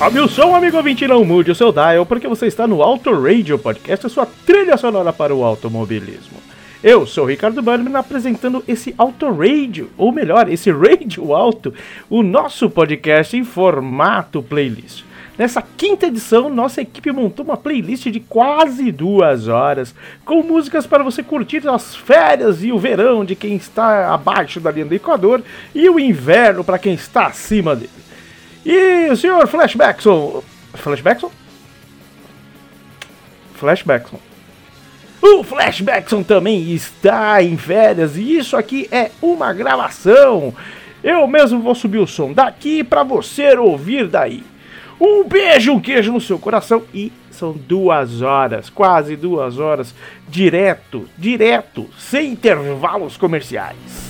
Sobe 0.00 0.18
o 0.18 0.26
som, 0.26 0.54
amigo 0.54 0.78
ouvinte, 0.78 1.06
não 1.06 1.26
mude 1.26 1.50
o 1.50 1.54
seu 1.54 1.70
dial, 1.70 2.06
porque 2.06 2.26
você 2.26 2.46
está 2.46 2.66
no 2.66 2.82
Auto 2.82 3.12
Radio 3.12 3.58
Podcast, 3.58 4.06
a 4.06 4.08
sua 4.08 4.26
trilha 4.46 4.78
sonora 4.78 5.12
para 5.12 5.34
o 5.34 5.44
automobilismo. 5.44 6.38
Eu 6.82 7.06
sou 7.06 7.26
Ricardo 7.26 7.60
Bannerman 7.60 7.96
apresentando 7.96 8.64
esse 8.66 8.94
Auto 8.96 9.30
Radio, 9.30 9.90
ou 9.98 10.10
melhor, 10.10 10.48
esse 10.48 10.70
Radio 10.70 11.34
Alto, 11.34 11.74
o 12.08 12.22
nosso 12.22 12.70
podcast 12.70 13.36
em 13.36 13.44
formato 13.44 14.42
playlist. 14.42 15.04
Nessa 15.36 15.60
quinta 15.60 16.06
edição, 16.06 16.48
nossa 16.48 16.80
equipe 16.80 17.12
montou 17.12 17.44
uma 17.44 17.58
playlist 17.58 18.06
de 18.06 18.20
quase 18.20 18.90
duas 18.90 19.48
horas, 19.48 19.94
com 20.24 20.42
músicas 20.42 20.86
para 20.86 21.04
você 21.04 21.22
curtir 21.22 21.68
as 21.68 21.94
férias 21.94 22.64
e 22.64 22.72
o 22.72 22.78
verão 22.78 23.22
de 23.22 23.36
quem 23.36 23.54
está 23.54 24.14
abaixo 24.14 24.60
da 24.60 24.70
linha 24.70 24.86
do 24.86 24.94
Equador 24.94 25.42
e 25.74 25.90
o 25.90 26.00
inverno 26.00 26.64
para 26.64 26.78
quem 26.78 26.94
está 26.94 27.26
acima 27.26 27.76
dele. 27.76 28.00
E 28.64 29.08
o 29.10 29.16
senhor 29.16 29.46
Flashbackson. 29.46 30.42
Flashbackson? 30.74 31.30
Flashbackson. 33.54 34.18
O 35.22 35.44
Flashbackson 35.44 36.22
também 36.22 36.72
está 36.72 37.42
em 37.42 37.56
férias 37.56 38.16
e 38.16 38.38
isso 38.38 38.56
aqui 38.56 38.88
é 38.90 39.10
uma 39.20 39.52
gravação. 39.52 40.54
Eu 41.04 41.26
mesmo 41.26 41.60
vou 41.60 41.74
subir 41.74 41.98
o 41.98 42.06
som 42.06 42.32
daqui 42.32 42.82
para 42.82 43.02
você 43.02 43.56
ouvir 43.56 44.08
daí. 44.08 44.42
Um 45.00 45.24
beijo, 45.24 45.72
um 45.72 45.80
queijo 45.80 46.12
no 46.12 46.20
seu 46.20 46.38
coração 46.38 46.82
e 46.92 47.12
são 47.30 47.52
duas 47.52 48.20
horas, 48.20 48.68
quase 48.68 49.16
duas 49.16 49.58
horas, 49.58 49.94
direto, 50.28 51.08
direto, 51.16 51.88
sem 51.98 52.32
intervalos 52.32 53.16
comerciais. 53.16 54.09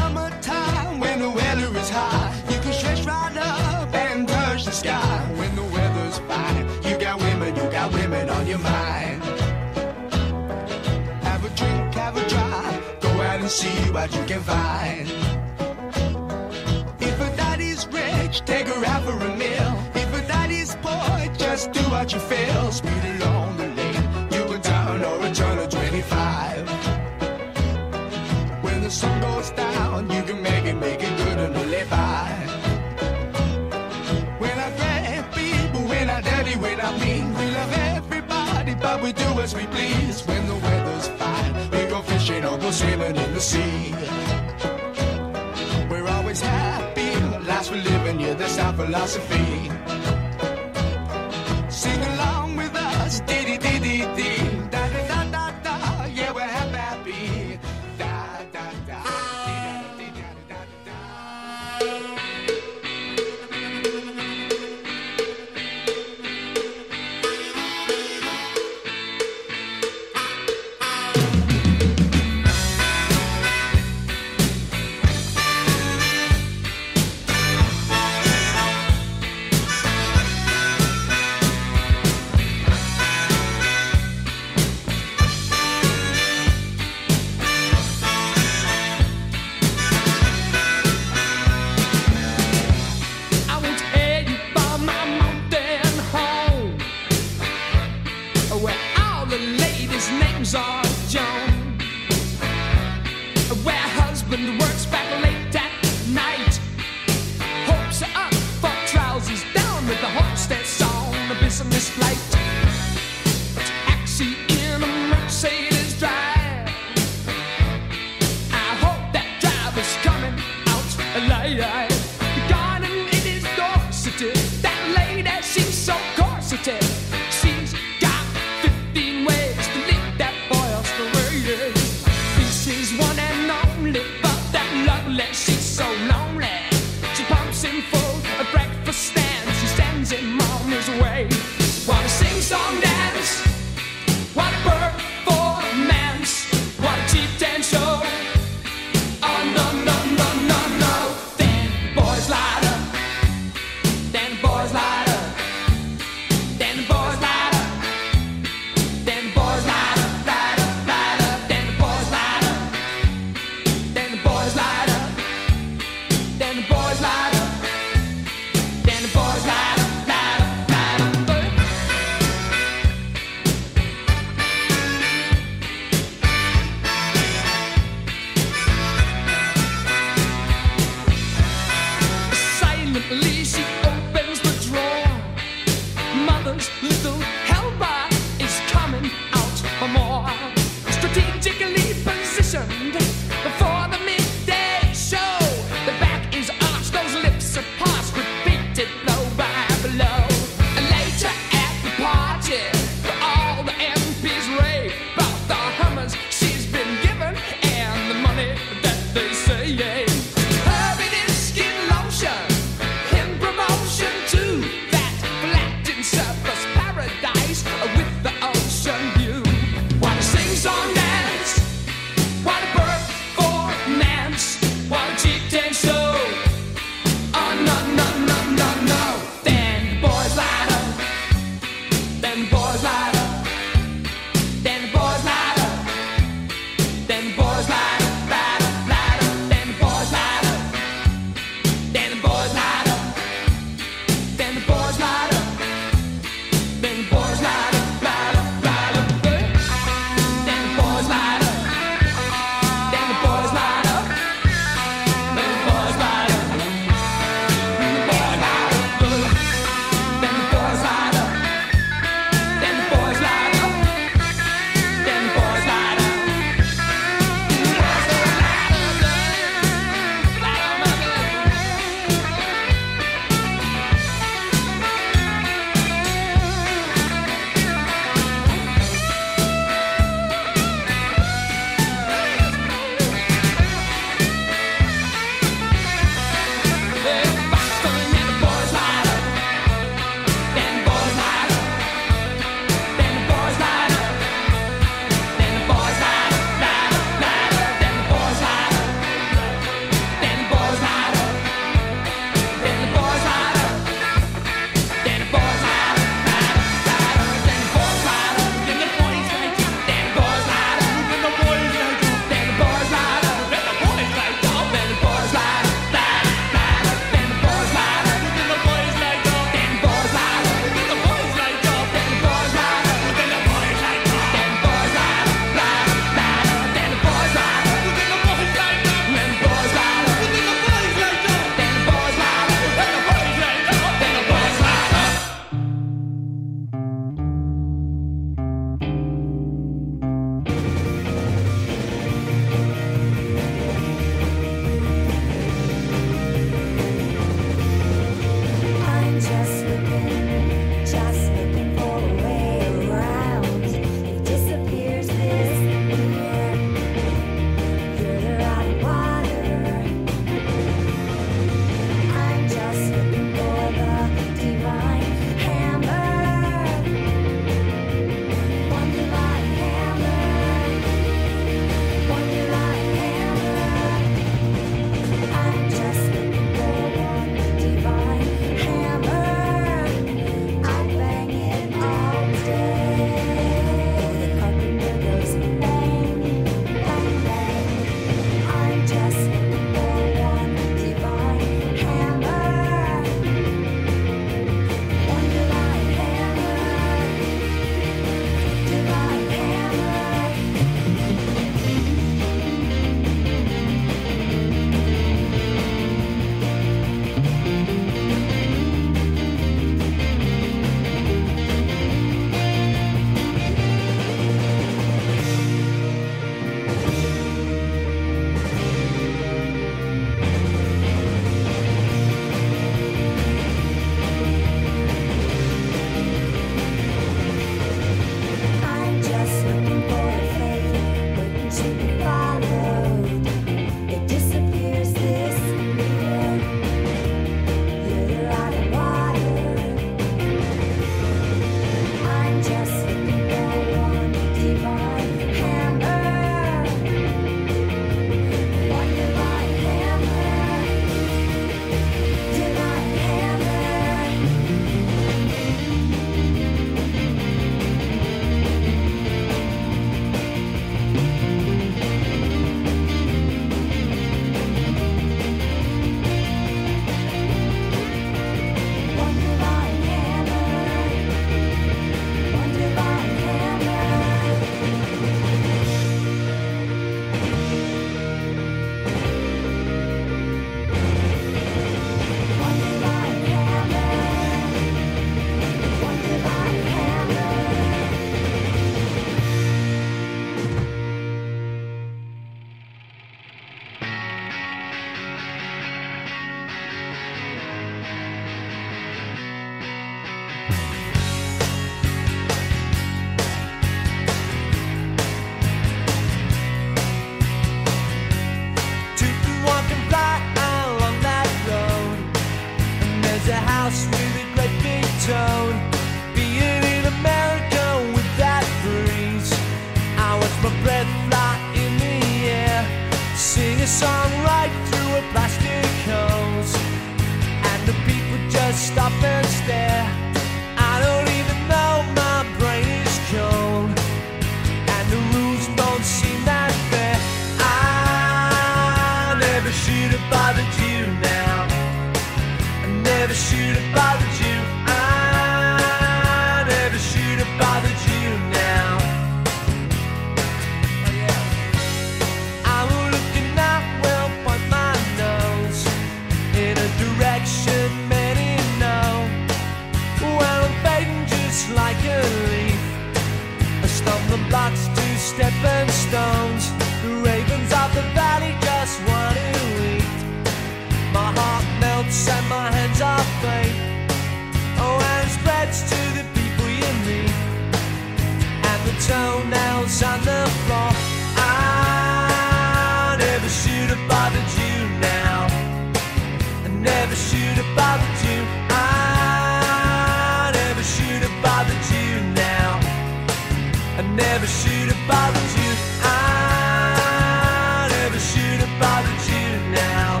Never 594.20 594.32
should 594.32 594.68
have 594.68 594.86
bothered 594.86 595.30
you. 595.38 595.52
I 595.82 597.68
never 597.70 597.98
should 597.98 598.40
have 598.44 598.60
bothered 598.60 599.02
you 599.08 599.26
now. 599.50 600.00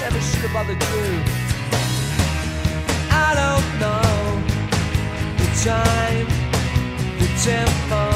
Never 0.00 0.20
should 0.20 0.44
have 0.48 0.52
bothered 0.54 0.82
you. 0.82 1.22
I 3.10 3.34
don't 3.40 3.68
know 3.78 4.40
the 5.36 5.48
time, 5.62 6.28
the 7.18 7.26
tempo. 7.44 8.09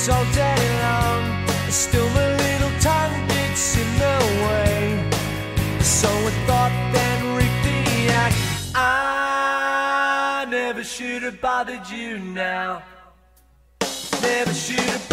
Connections 0.00 0.08
all 0.08 0.24
day 0.32 0.80
long. 0.82 1.70
Still, 1.70 2.08
the 2.08 2.36
little 2.36 2.80
tongue 2.80 3.28
gets 3.28 3.76
in 3.76 3.98
the 3.98 4.18
way. 4.46 5.10
So 5.80 6.08
I 6.08 6.30
thought 6.46 6.92
then 6.92 7.36
reaped 7.36 7.62
the 7.64 8.12
act. 8.12 8.36
I 8.74 10.46
never 10.48 10.84
should 10.84 11.22
have 11.22 11.40
bothered 11.40 11.88
you 11.88 12.18
now. 12.18 12.82
Never 14.22 14.52
should 14.52 14.80
have 14.80 15.09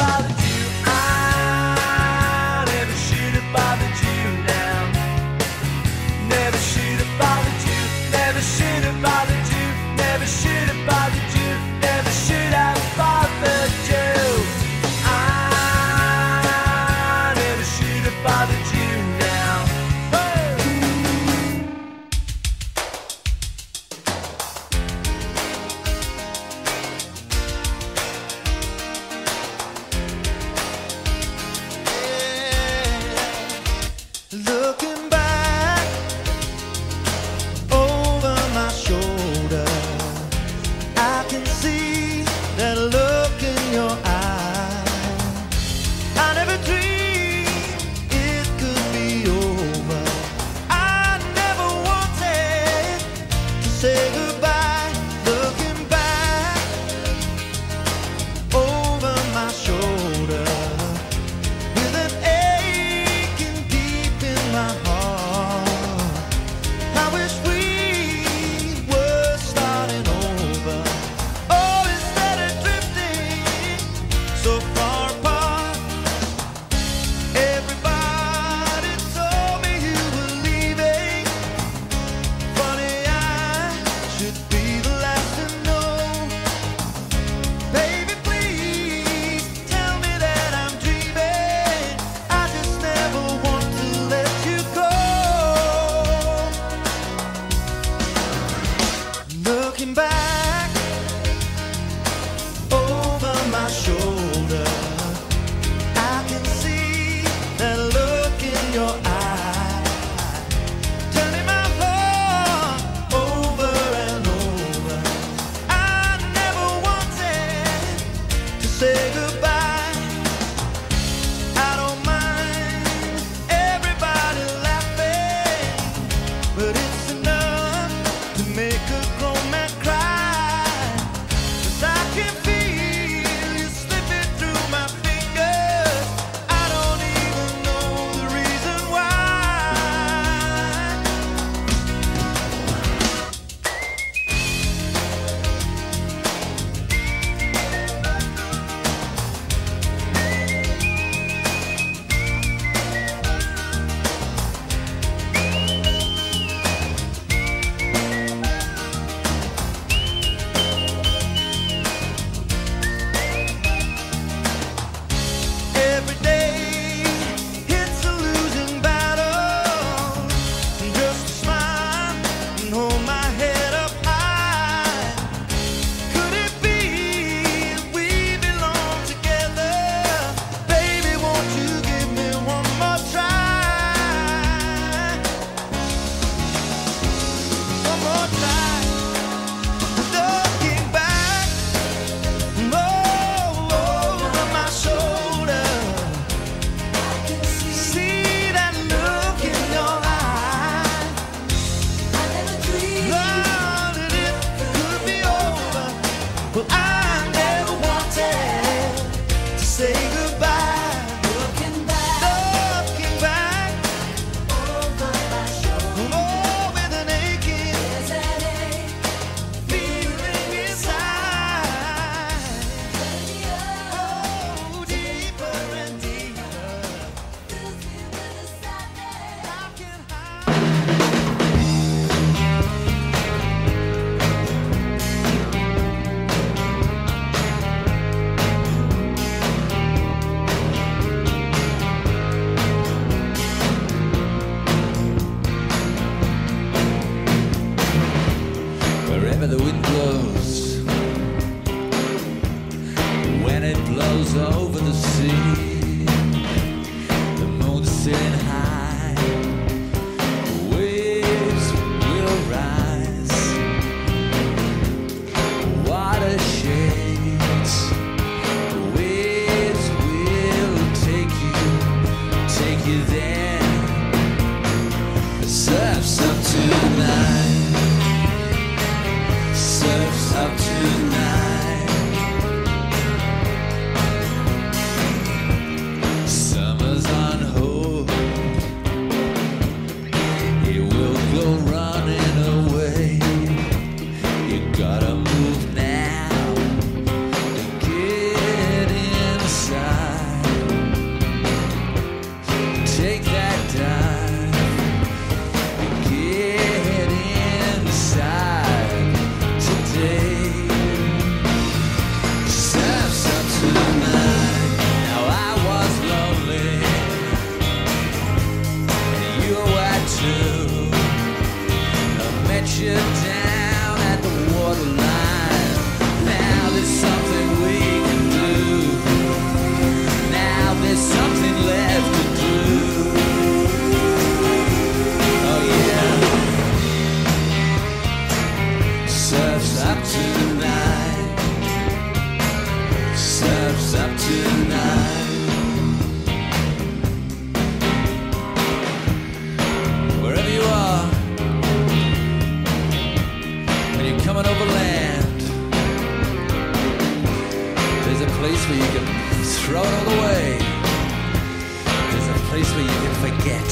get, 363.48 363.72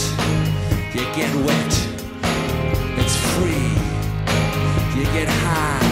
you 0.95 1.03
get 1.19 1.33
wet. 1.47 1.73
It's 3.01 3.17
free, 3.33 3.71
you 4.97 5.03
get 5.17 5.27
high, 5.27 5.87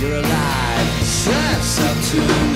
you're 0.00 0.18
alive. 0.24 0.88
Surf's 1.04 1.78
up 1.88 1.96
to 2.10 2.55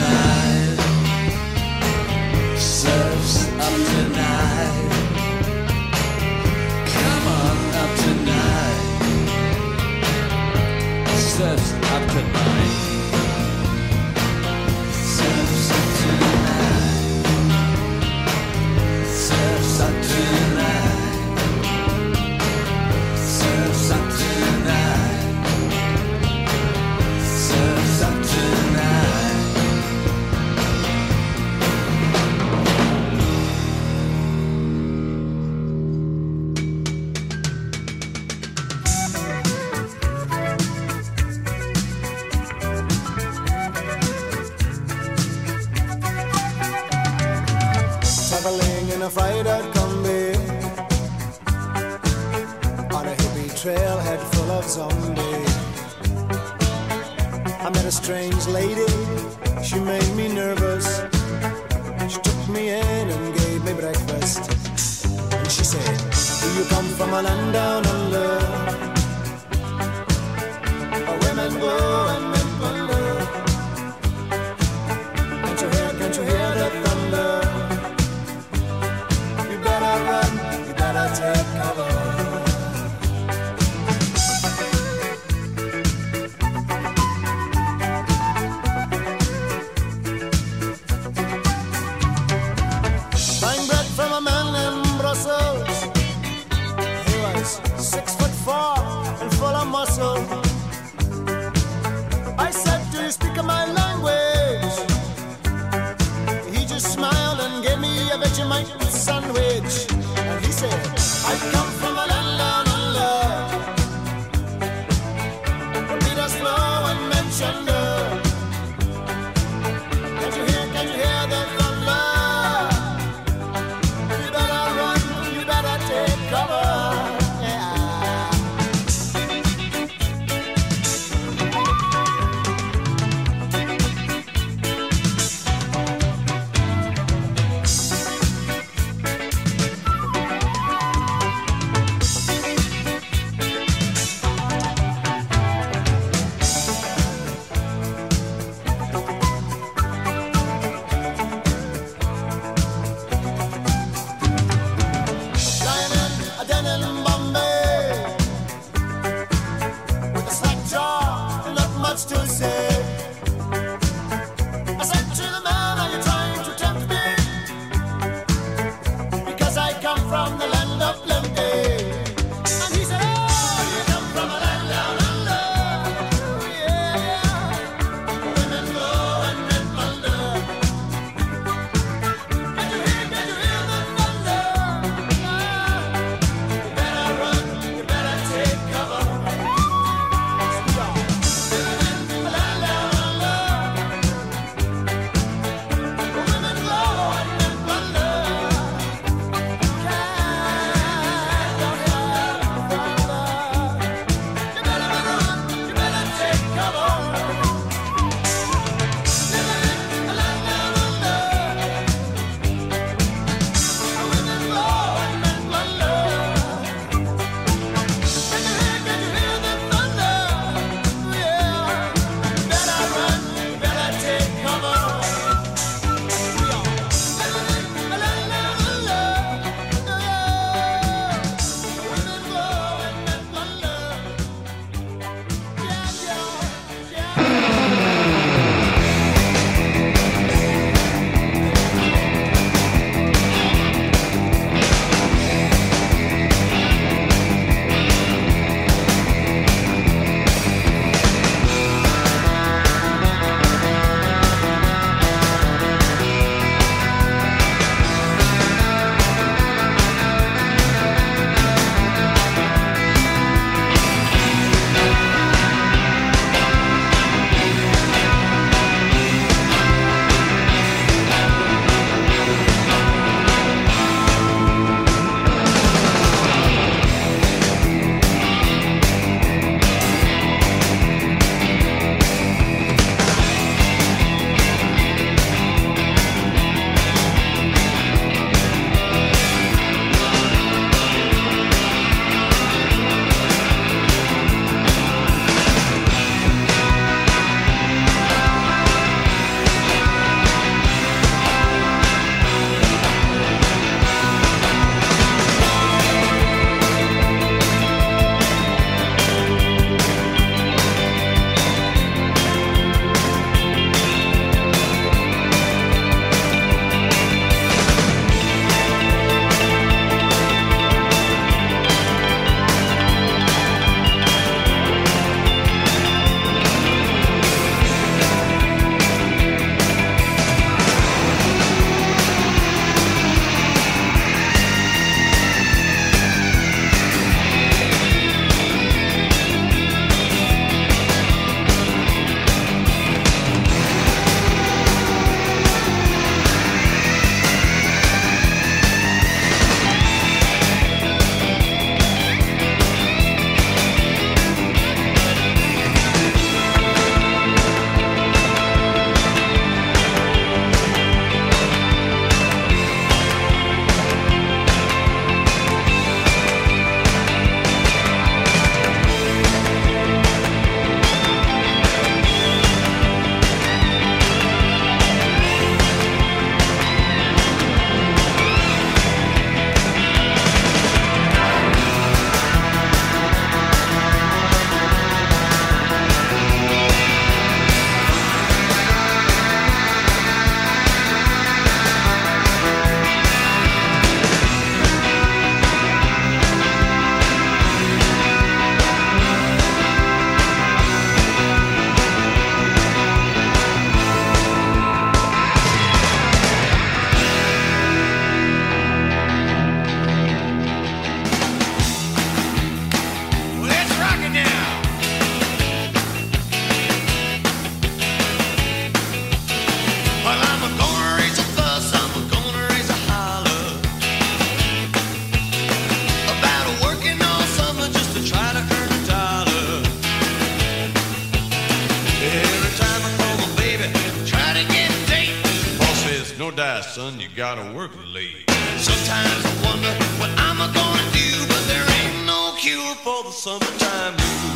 son, 436.80 436.98
you 436.98 437.08
gotta 437.14 437.44
work 437.54 437.72
late. 437.92 438.30
Sometimes 438.56 439.22
I 439.30 439.34
wonder 439.44 439.72
what 440.00 440.10
I'm 440.16 440.38
gonna 440.38 440.86
do, 440.92 441.10
but 441.28 441.42
there 441.50 441.66
ain't 441.78 442.06
no 442.06 442.32
cure 442.38 442.74
for 442.84 443.04
the 443.04 443.12
summertime 443.12 443.96
blues. 443.96 444.29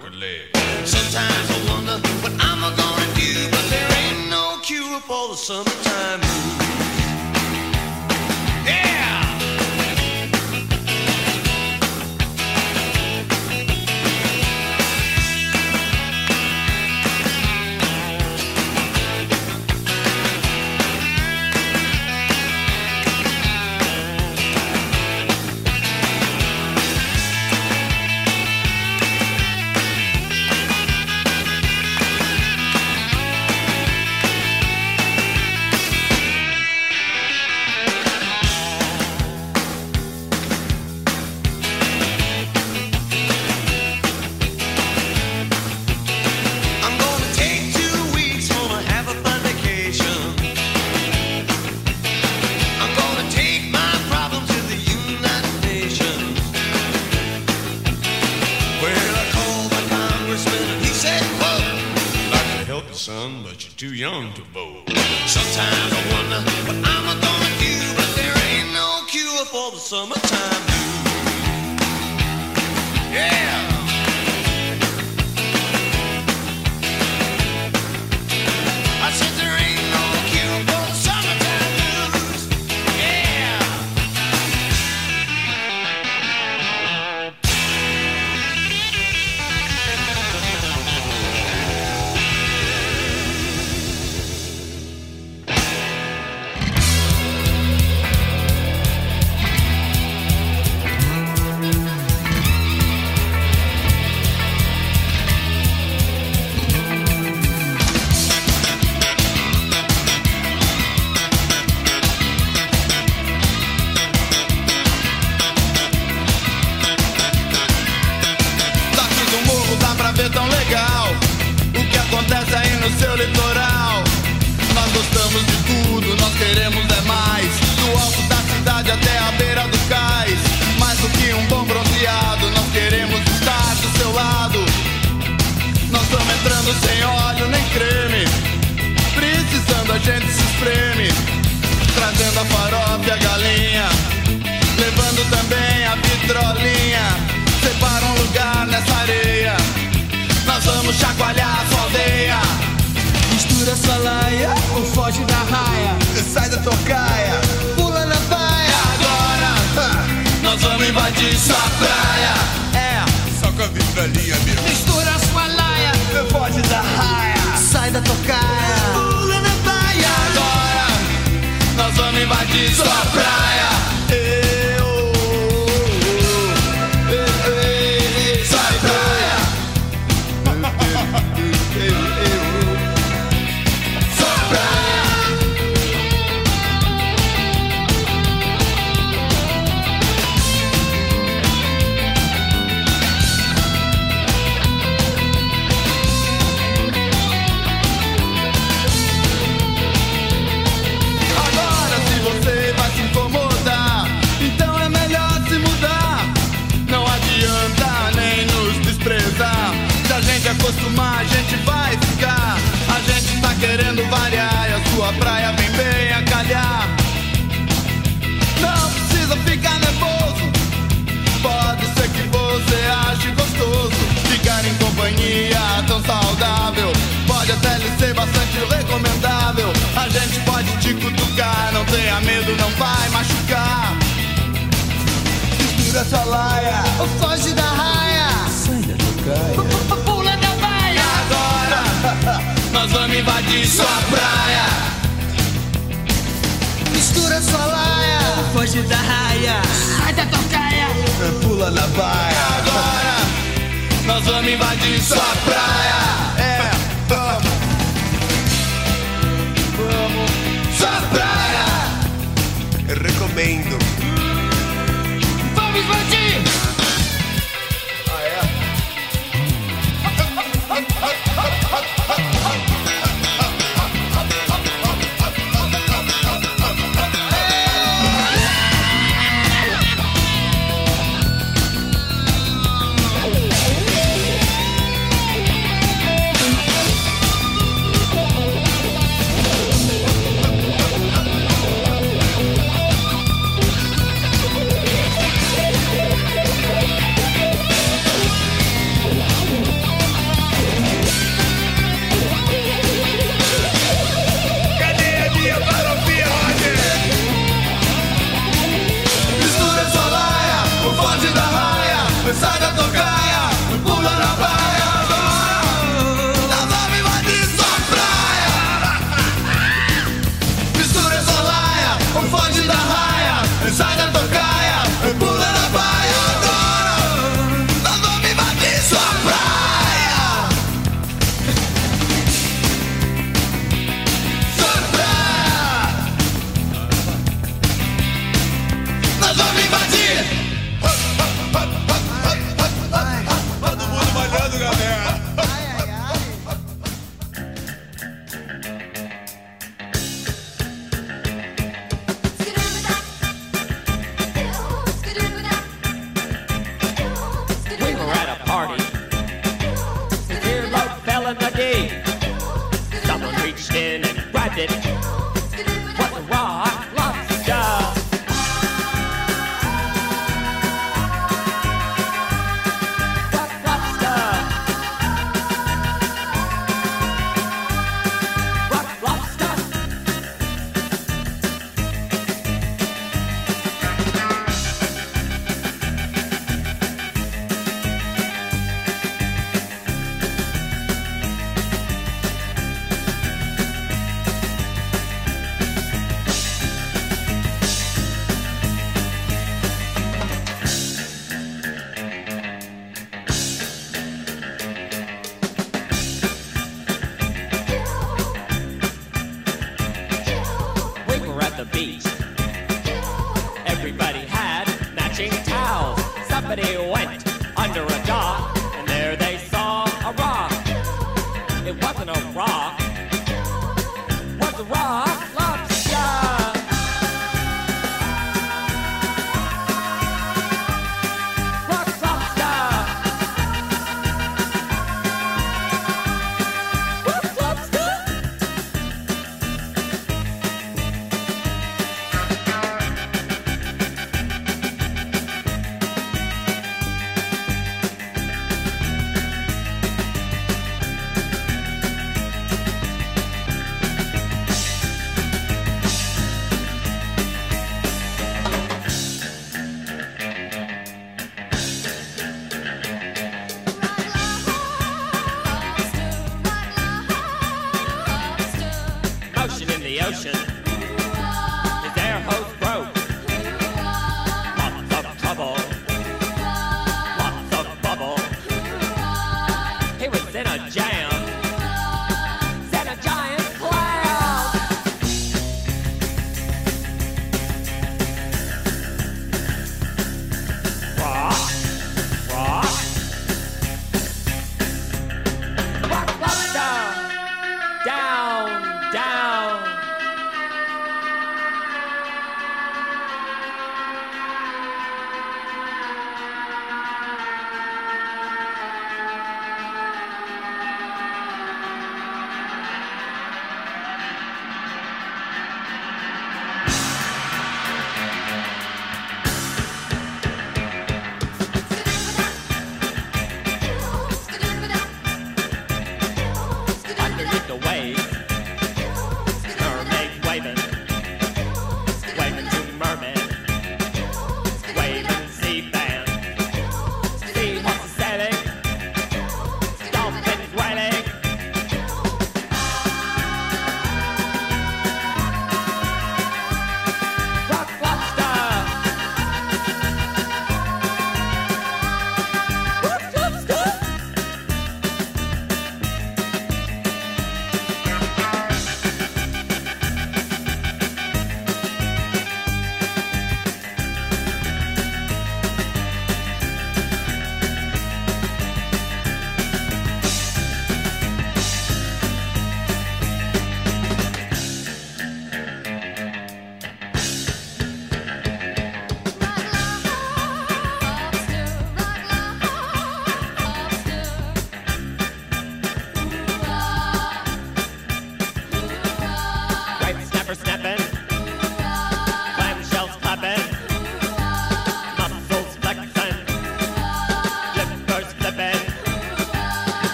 work 0.00 0.12
a 0.12 0.16
leg. 0.16 0.56
Sometimes 0.86 1.50
I 1.50 1.72
wonder 1.72 1.98
what 2.22 2.32
I'm 2.40 2.60
gonna 2.60 3.14
do, 3.14 3.50
but 3.50 3.64
there 3.70 3.90
ain't 4.02 4.30
no 4.30 4.58
cure 4.62 5.00
for 5.00 5.28
the 5.28 5.36
summertime. 5.36 6.23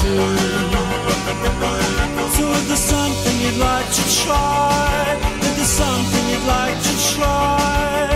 to 0.00 0.16
So 2.36 2.44
if 2.56 2.64
there's 2.68 2.86
something 2.96 3.36
you'd 3.44 3.60
like 3.60 3.88
to 3.98 4.04
try 4.24 5.16
If 5.46 5.52
there's 5.56 5.76
something 5.84 6.24
you'd 6.32 6.46
like 6.46 6.78
to 6.88 6.94
try. 7.12 8.08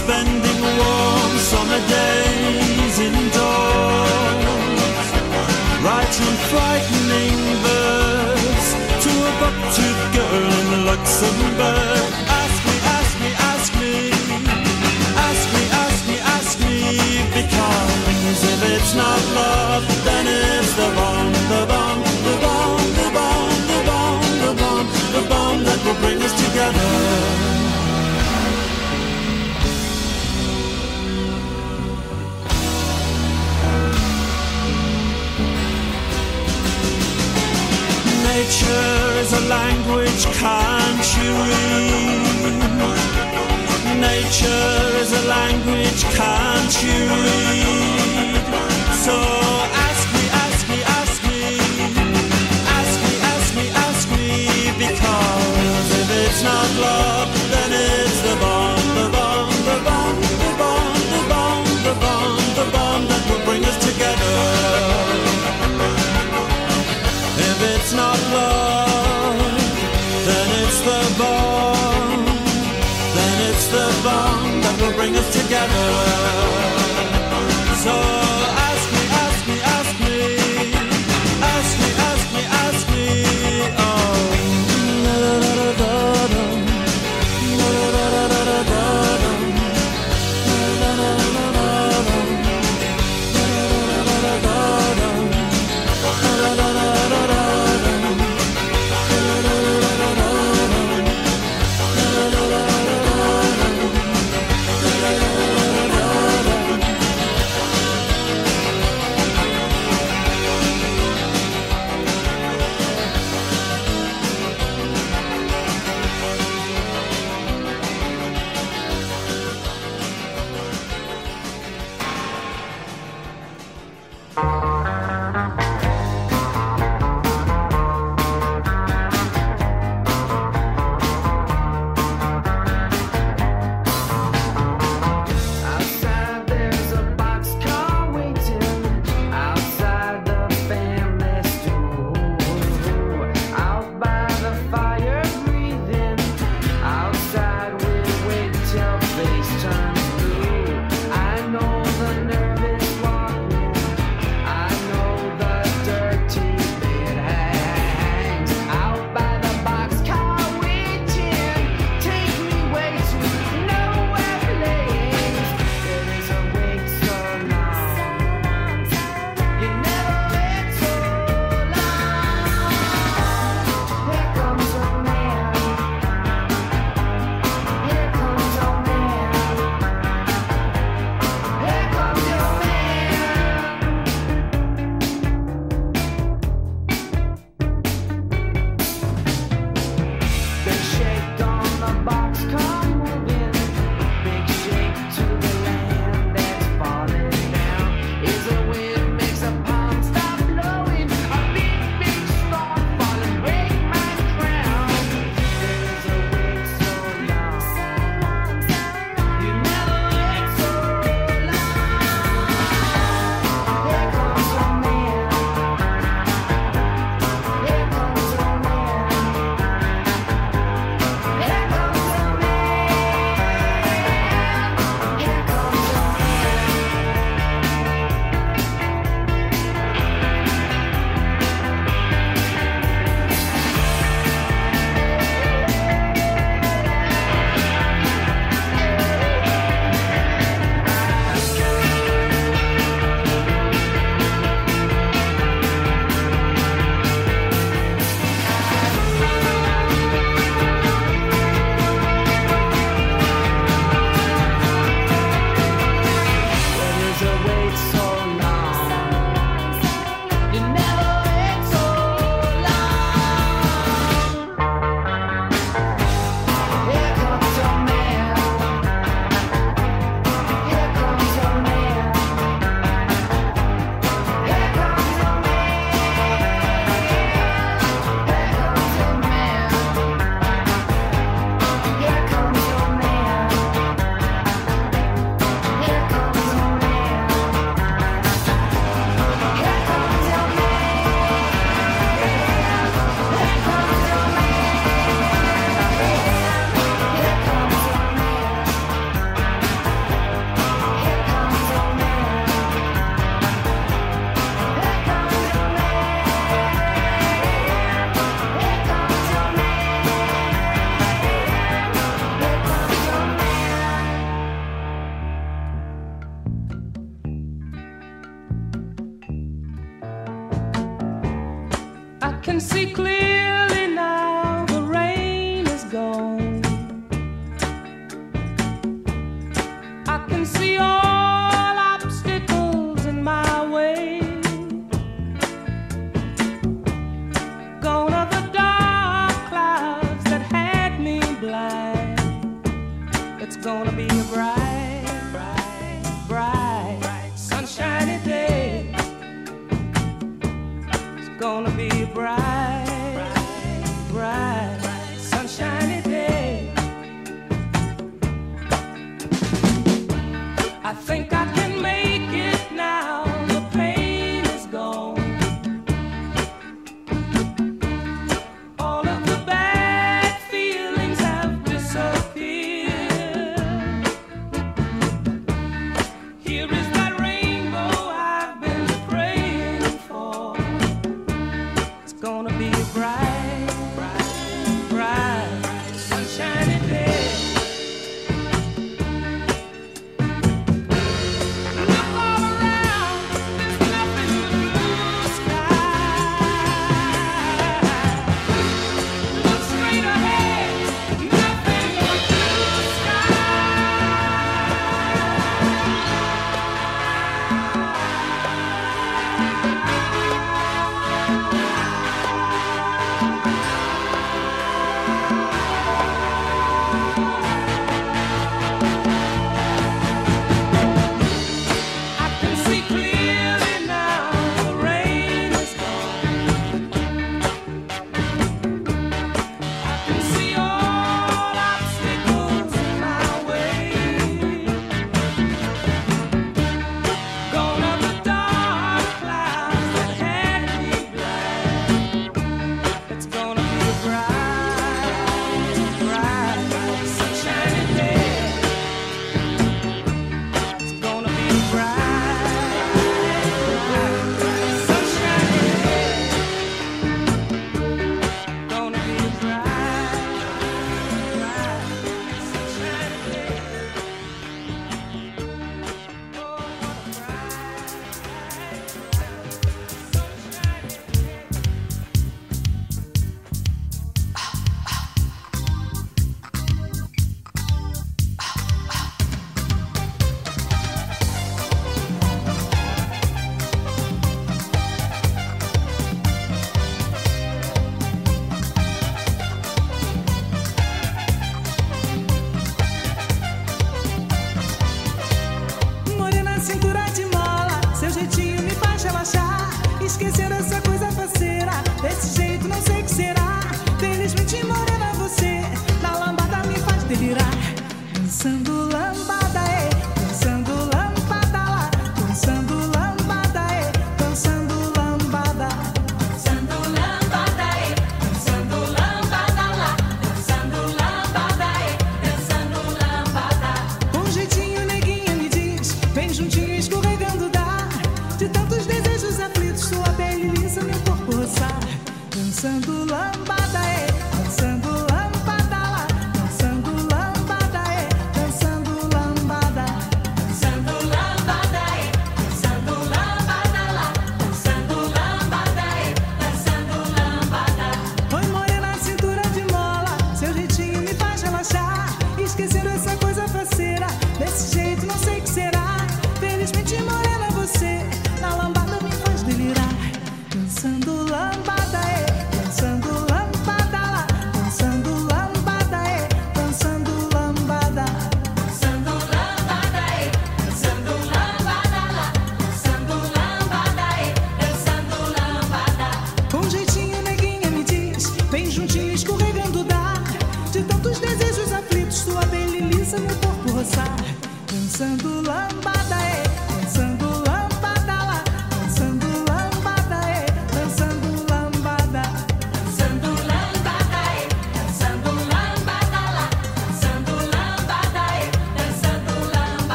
Spending 0.00 0.60
warm 0.78 1.32
summer 1.50 1.82
days 1.96 2.96
indoors. 3.08 4.46
Writing 5.84 6.36
frightening 6.50 7.40
verse 7.66 8.70
To 9.04 9.10
a 9.28 9.32
buck-toothed 9.40 10.06
girl 10.14 10.74
in 10.74 10.86
Luxembourg. 10.86 12.27
Cause 18.28 18.44
if 18.44 18.62
it's 18.74 18.94
not 18.94 19.20
love, 19.34 19.88
then 20.04 20.26
it's 20.28 20.74
the 20.74 20.88
bomb, 20.94 21.32
the 21.32 21.64
bomb, 21.66 22.00
the 22.28 22.36
bomb, 22.44 22.76
the 23.00 23.08
bomb, 23.16 23.50
the 23.72 23.80
bomb, 23.88 24.20
the 24.44 24.52
bomb, 24.60 24.86
the 25.14 25.22
bomb 25.30 25.64
that 25.64 25.78
will 25.82 25.98
bring 26.04 26.20
us 26.20 26.34
together. 26.36 26.90
Nature 38.28 39.08
is 39.22 39.32
a 39.32 39.40
language 39.48 40.24
can't 40.36 41.06
you 41.16 41.30
read? 41.48 42.28
Nature 43.98 44.98
is 45.00 45.12
a 45.14 45.22
language 45.28 46.04
can't 46.12 46.82
you 46.82 47.08
read? 47.24 47.97
together. 75.48 76.77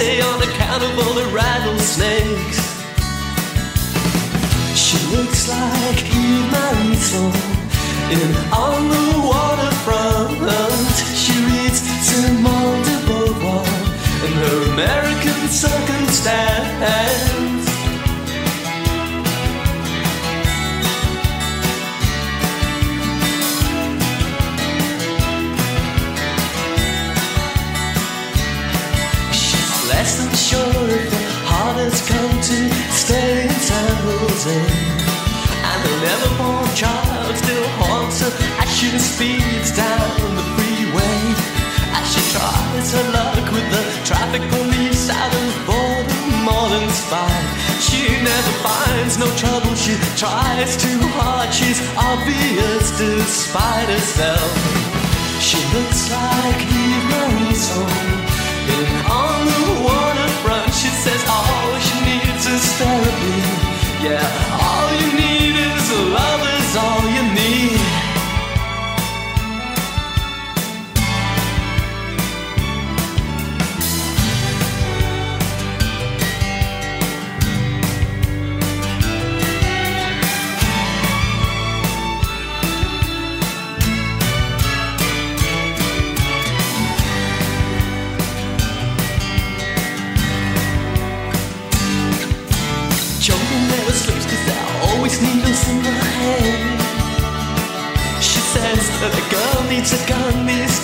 pity 0.00 0.22
on 0.22 0.42
account 0.42 0.82
of 0.82 0.98
all 0.98 1.12
the 1.12 1.26
rattlesnakes. 1.26 2.60
She 4.74 4.98
looks 5.14 5.48
like 5.48 5.98
human 6.16 6.96
soul 6.96 7.32
in 8.14 8.30
on 8.66 8.88
the 8.94 9.08
waterfront. 9.30 10.94
She 11.22 11.34
reads 11.48 11.80
Simone 12.08 12.82
de 12.88 12.96
Beauvoir 13.06 13.66
in 14.26 14.32
her 14.42 14.72
American 14.72 15.40
circumstance. 15.48 17.29
prison. 34.40 34.62
And 35.70 35.80
an 35.92 36.02
evermore 36.14 36.68
child 36.74 37.36
still 37.36 37.68
haunts 37.80 38.20
her 38.22 38.32
as 38.62 38.68
she 38.76 38.88
speeds 38.98 39.70
down 39.76 40.34
the 40.36 40.46
freeway. 40.56 41.20
As 41.92 42.06
she 42.12 42.22
tries 42.32 42.92
her 42.96 43.06
luck 43.12 43.36
with 43.52 43.68
the 43.74 43.82
traffic 44.04 44.42
police 44.50 45.10
out 45.10 45.32
of 45.34 45.66
Baltimore's 45.66 46.94
spy. 46.94 47.36
She 47.80 48.02
never 48.22 48.54
finds 48.64 49.18
no 49.18 49.28
trouble, 49.36 49.74
she 49.74 49.94
tries 50.16 50.76
too 50.76 51.00
hard, 51.18 51.52
she's 51.52 51.80
obvious 51.96 52.90
despite 52.98 53.88
herself. 53.88 54.50
She 55.40 55.58
looks 55.74 56.10
like 56.10 56.60
Eve 56.60 57.04
Marie 57.12 57.60
on 59.10 59.46
the 59.46 59.82
waterfront, 59.84 60.72
she 60.72 60.88
says 61.02 61.22
all 61.28 61.78
she 61.80 61.96
needs 62.06 62.46
is 62.46 62.64
therapy. 62.78 63.69
Yeah, 64.02 64.24
all 64.62 64.90
you 64.94 65.12
need 65.12 65.56
is 65.56 65.92
love 65.92 66.40
is 66.58 66.74
all 66.74 67.04
you 67.10 67.22
need. 67.34 67.79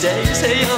days. 0.06 0.40
Hey, 0.40 0.75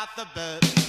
about 0.00 0.16
the 0.16 0.24
bird. 0.34 0.79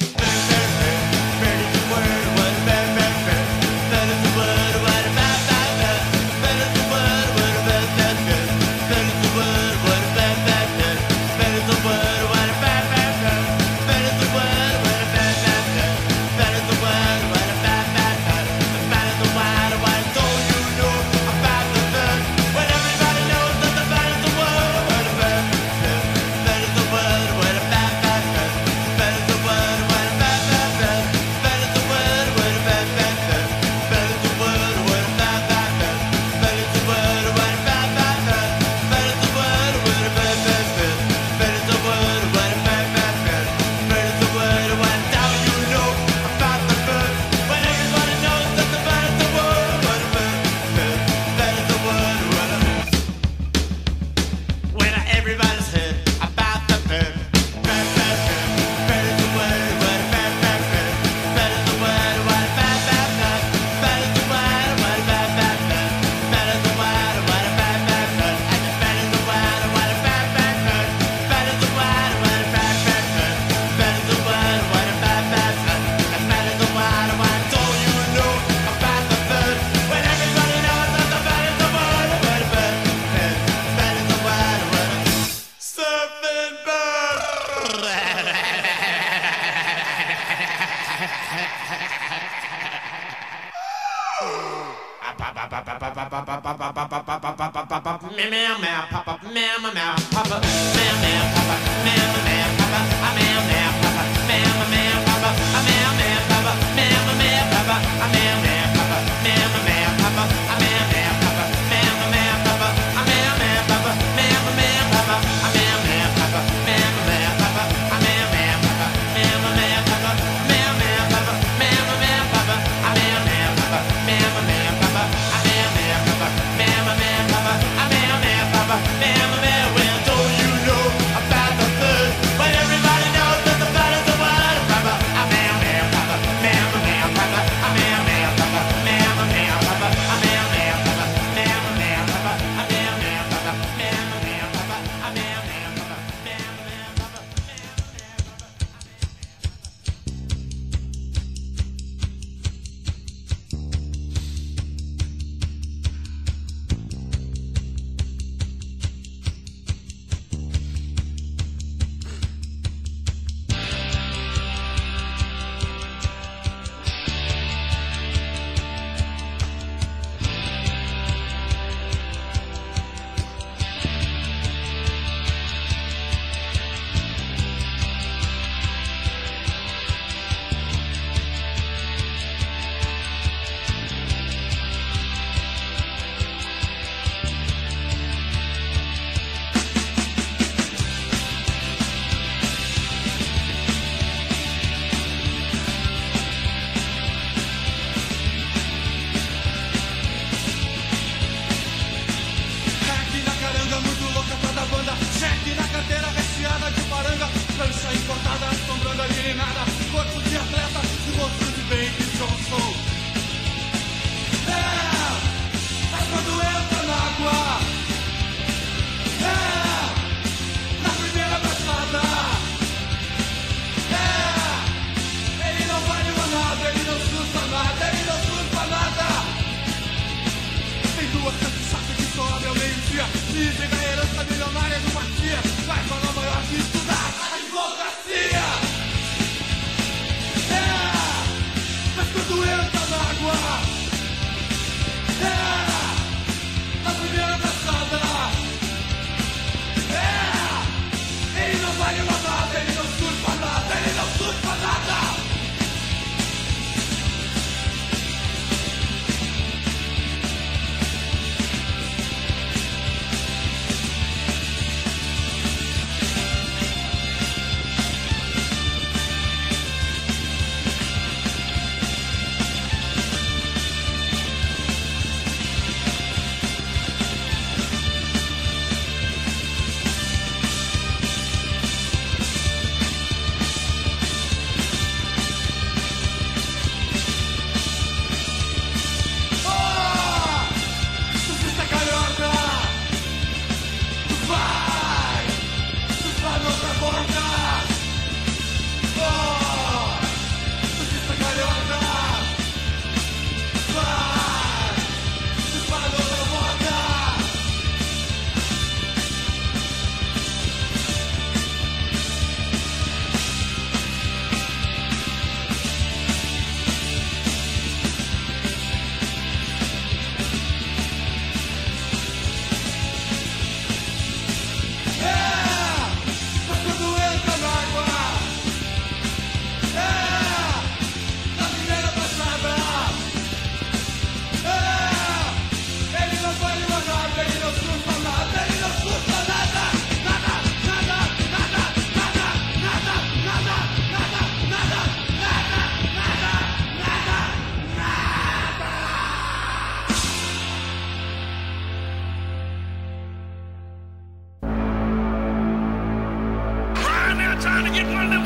get 357.74 357.88
one 357.94 358.04
of 358.04 358.12
them 358.12 358.26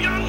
young 0.00 0.25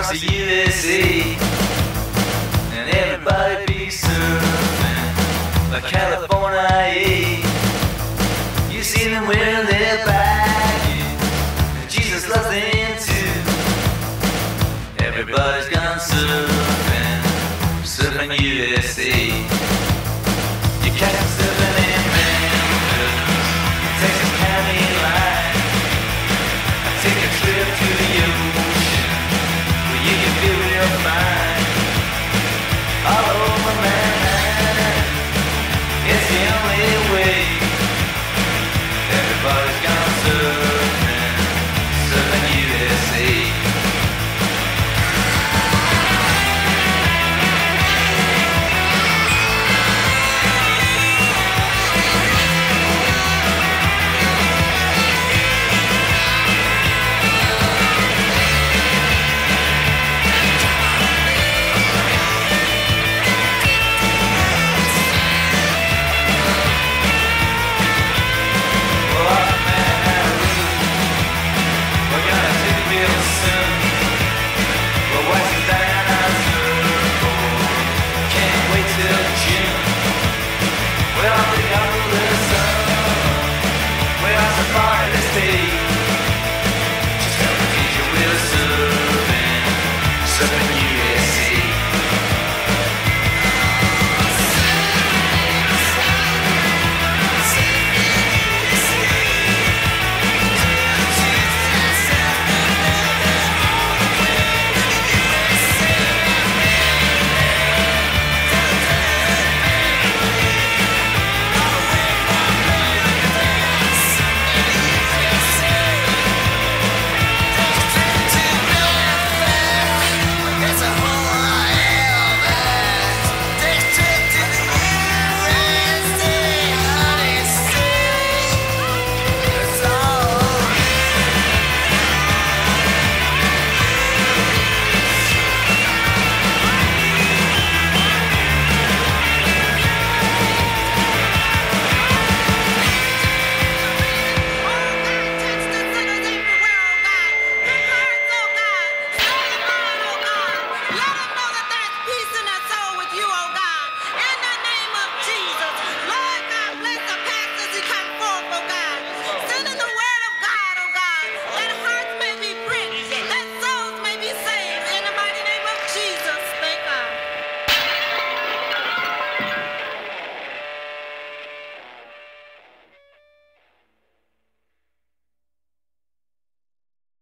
across 0.00 0.18
the 0.18 0.32
USA. 0.32 1.36
And 2.72 2.88
everybody 2.88 3.66
be 3.66 3.86
surfing 3.88 5.72
like 5.72 5.84
California. 5.84 7.44
You 8.70 8.82
see 8.82 9.10
them 9.10 9.26
wearing 9.26 9.66
their 9.66 10.06
baggage. 10.06 10.19